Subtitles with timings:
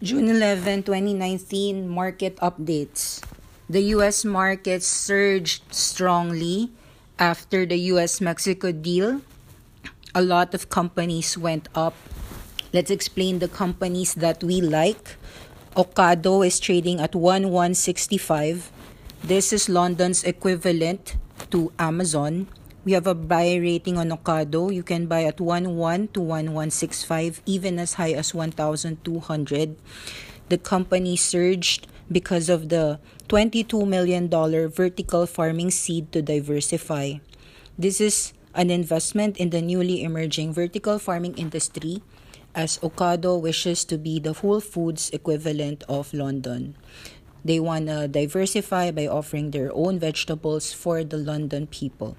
[0.00, 3.20] June 11, 2019 market updates.
[3.68, 6.72] The US market surged strongly
[7.18, 9.20] after the US Mexico deal.
[10.14, 11.92] A lot of companies went up.
[12.72, 15.20] Let's explain the companies that we like.
[15.76, 18.72] Ocado is trading at 1165.
[19.20, 21.20] This is London's equivalent
[21.52, 22.48] to Amazon.
[22.82, 24.72] We have a buy rating on Ocado.
[24.72, 29.76] You can buy at 11 to 1165, even as high as 1200.
[30.48, 34.30] The company surged because of the $22 million
[34.72, 37.20] vertical farming seed to diversify.
[37.78, 42.02] This is an investment in the newly emerging vertical farming industry
[42.54, 46.74] as Ocado wishes to be the Whole Foods equivalent of London.
[47.44, 52.16] They want to diversify by offering their own vegetables for the London people.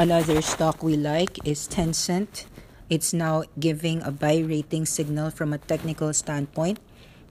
[0.00, 2.46] Another stock we like is Tencent.
[2.88, 6.80] It's now giving a buy rating signal from a technical standpoint.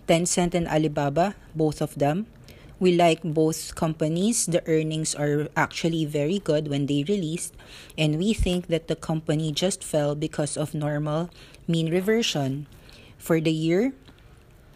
[0.08, 2.28] Tencent and Alibaba, both of them.
[2.80, 4.46] We like both companies.
[4.46, 7.58] The earnings are actually very good when they released,
[7.98, 11.32] and we think that the company just fell because of normal
[11.68, 12.68] mean reversion.
[13.18, 13.94] For the year,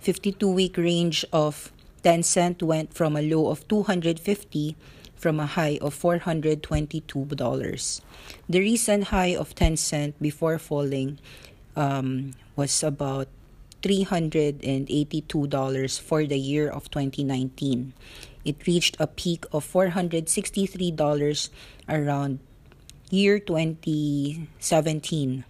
[0.01, 1.71] 52 week range of
[2.03, 4.75] Tencent went from a low of 250
[5.25, 8.01] from a high of $422.
[8.47, 11.17] The recent high of Tencent before falling
[11.75, 13.27] um, was about
[13.81, 17.93] $382 for the year of 2019.
[18.45, 21.49] It reached a peak of $463
[21.89, 22.37] around
[23.09, 25.43] year 2017.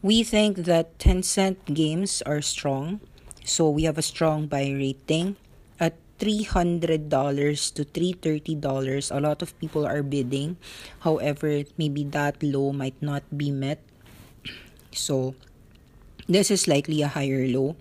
[0.00, 3.00] We think that Tencent games are strong,
[3.44, 5.36] so we have a strong buy rating.
[6.20, 9.10] $300 to $330.
[9.10, 10.60] A lot of people are bidding.
[11.00, 13.80] However, maybe that low might not be met.
[14.92, 15.34] So,
[16.28, 17.74] this is likely a higher low.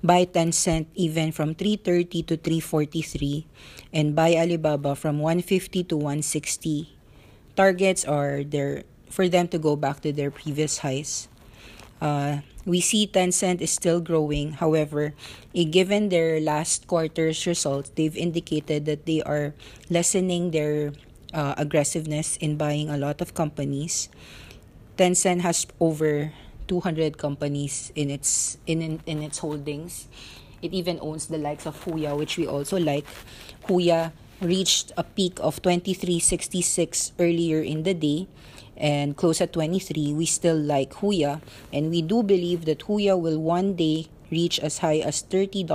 [0.00, 3.44] Buy Tencent even from 330 to 343
[3.92, 6.96] and buy Alibaba from 150 to 160.
[7.56, 11.28] Targets are there for them to go back to their previous highs.
[12.00, 14.52] Uh, we see Tencent is still growing.
[14.52, 15.14] However,
[15.54, 19.54] eh, given their last quarter's results, they've indicated that they are
[19.88, 20.92] lessening their
[21.32, 24.08] uh, aggressiveness in buying a lot of companies.
[24.96, 26.32] Tencent has over
[26.68, 30.08] 200 companies in its in, in, in its holdings.
[30.62, 33.06] It even owns the likes of Huya, which we also like.
[33.66, 38.28] Huya reached a peak of 2366 earlier in the day
[38.80, 43.38] and close at 23, we still like Huya, and we do believe that Huya will
[43.38, 45.68] one day reach as high as $30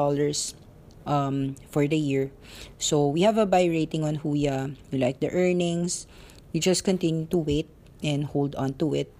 [1.05, 2.31] um, for the year.
[2.79, 4.75] So we have a buy rating on Huya.
[4.91, 6.07] We like the earnings.
[6.51, 7.69] We just continue to wait
[8.01, 9.13] and hold on to it.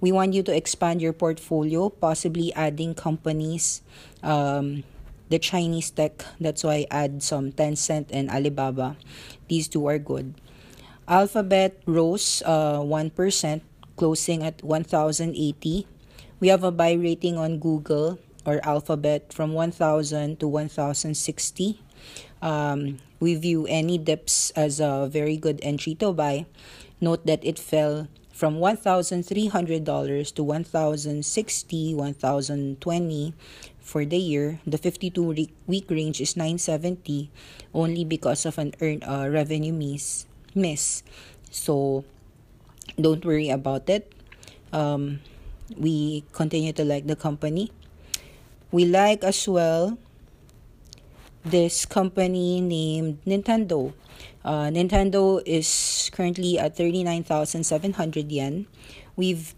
[0.00, 3.82] We want you to expand your portfolio, possibly adding companies.
[4.22, 4.84] Um,
[5.28, 8.96] the Chinese tech, that's why I add some Tencent and Alibaba.
[9.48, 10.34] These two are good.
[11.10, 13.10] Alphabet rose uh, 1%,
[13.98, 15.34] closing at 1,080.
[16.38, 21.82] We have a buy rating on Google or Alphabet from 1,000 to 1,060.
[22.40, 26.46] Um, we view any dips as a very good entry to buy.
[27.00, 33.32] Note that it fell from $1,300 to $1,060, $1,020
[33.80, 34.60] for the year.
[34.64, 37.32] The 52 week range is 970
[37.74, 41.02] only because of an earned uh, revenue miss miss.
[41.50, 42.04] So
[43.00, 44.12] don't worry about it.
[44.72, 45.20] Um,
[45.76, 47.72] we continue to like the company.
[48.70, 49.98] We like as well
[51.44, 53.94] this company named Nintendo.
[54.44, 58.66] Uh, Nintendo is currently at 39,700 yen.
[59.16, 59.54] We've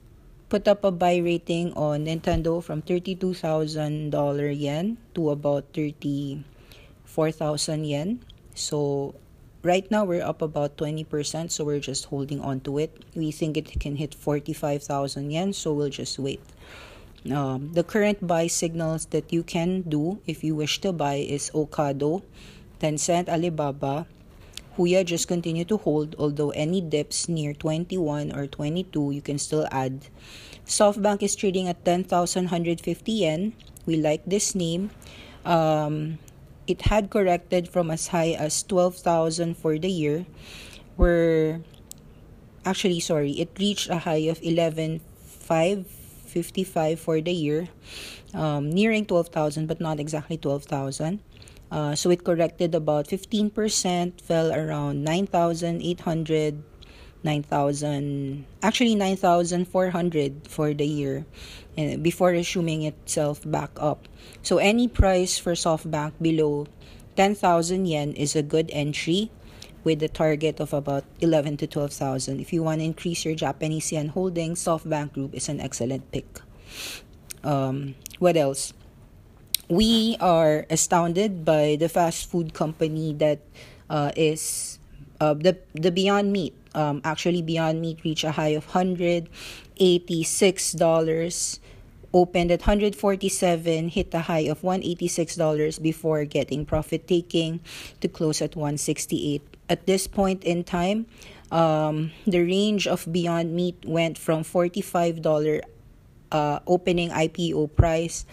[0.49, 8.20] put up a buy rating on Nintendo from $32,000 yen to about 34,000 yen.
[8.55, 9.14] So
[9.62, 13.56] right now we're up about 20% so we're just holding on to it we think
[13.56, 16.41] it can hit 45,000 yen so we'll just wait
[17.31, 21.53] um, the current buy signals that you can do if you wish to buy is
[21.55, 22.23] Ocado,
[22.81, 24.06] Tencent, Alibaba,
[24.76, 29.69] Huya just continue to hold although any dips near 21 or 22 you can still
[29.70, 30.06] add
[30.67, 33.53] SoftBank is trading at 10,150 yen.
[33.85, 34.91] We like this name.
[35.44, 36.19] Um,
[36.72, 40.24] it had corrected from as high as 12,000 for the year.
[40.96, 41.60] We're
[42.64, 45.84] actually sorry, it reached a high of 11,555
[46.96, 47.69] for the year,
[48.32, 51.20] um, nearing 12,000 but not exactly 12,000.
[51.70, 56.62] Uh, so it corrected about 15%, fell around 9,800,
[57.24, 61.26] 9,000, actually 9,400 for the year
[61.78, 64.08] uh, before resuming itself back up.
[64.42, 66.66] So any price for SoftBank below
[67.16, 69.30] 10,000 yen is a good entry
[69.84, 72.40] with a target of about 11 to 12,000.
[72.40, 76.40] If you want to increase your Japanese yen holdings, SoftBank Group is an excellent pick.
[77.42, 78.72] Um, what else?
[79.72, 83.40] we are astounded by the fast food company that
[83.88, 84.78] uh, is
[85.16, 86.52] uh, the the Beyond Meat.
[86.74, 89.28] Um, actually, Beyond Meat reached a high of hundred
[89.76, 91.60] eighty six dollars.
[92.14, 97.60] Opened at 147, hit a high of $186 before getting profit taking
[98.02, 99.40] to close at 168.
[99.70, 101.06] At this point in time,
[101.50, 105.62] um, the range of Beyond Meat went from $45
[106.32, 108.26] uh, opening IPO price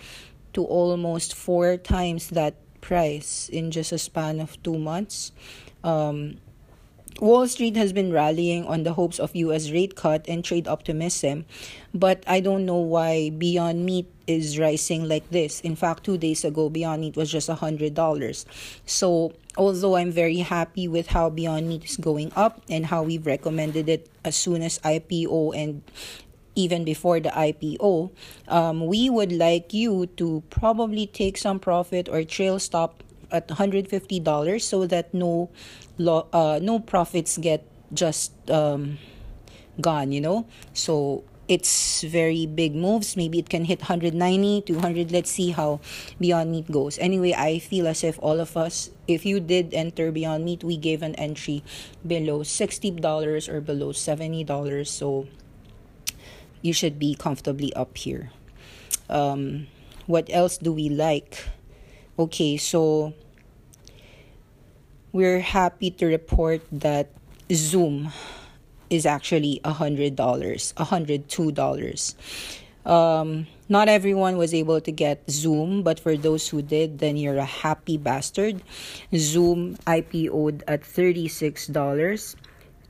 [0.54, 5.32] to almost four times that price in just a span of two months.
[5.84, 6.38] Um,
[7.22, 11.44] Wall Street has been rallying on the hopes of US rate cut and trade optimism,
[11.94, 15.60] but I don't know why Beyond Meat is rising like this.
[15.60, 18.46] In fact, two days ago, Beyond Meat was just $100.
[18.86, 23.26] So, although I'm very happy with how Beyond Meat is going up and how we've
[23.26, 25.84] recommended it as soon as IPO and
[26.56, 28.12] even before the IPO,
[28.48, 34.62] um, we would like you to probably take some profit or trail stop at $150
[34.62, 35.50] so that no
[35.98, 38.98] lo- uh, no profits get just um,
[39.82, 40.46] gone, you know?
[40.74, 43.18] So it's very big moves.
[43.18, 45.12] Maybe it can hit 190, 200.
[45.12, 45.82] Let's see how
[46.20, 47.00] Beyond Meat goes.
[47.00, 50.78] Anyway, I feel as if all of us, if you did enter Beyond Meat, we
[50.78, 51.64] gave an entry
[52.06, 54.88] below $60 or below $70.
[54.88, 55.28] So
[56.62, 58.32] you should be comfortably up here.
[59.10, 59.68] Um,
[60.06, 61.50] what else do we like?
[62.20, 63.14] Okay, so
[65.14, 67.08] we're happy to report that
[67.50, 68.12] Zoom
[68.90, 72.20] is actually a hundred dollars, a hundred two dollars.
[72.86, 77.40] Um, not everyone was able to get Zoom, but for those who did, then you're
[77.40, 78.64] a happy bastard.
[79.16, 82.36] Zoom IPO'd at $36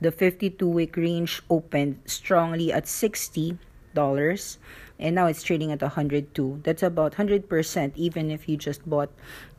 [0.00, 3.58] the 52 week range opened strongly at $60
[3.94, 9.10] and now it's trading at 102 that's about 100% even if you just bought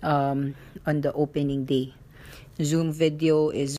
[0.03, 0.55] um,
[0.85, 1.93] on the opening day.
[2.61, 3.69] Zoom video is